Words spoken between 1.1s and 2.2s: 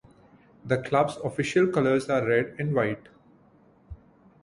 official colours